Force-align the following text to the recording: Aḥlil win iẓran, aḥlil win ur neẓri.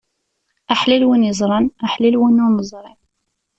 Aḥlil 0.73 1.03
win 1.07 1.27
iẓran, 1.31 1.65
aḥlil 1.87 2.15
win 2.19 2.43
ur 2.45 2.51
neẓri. 2.57 2.93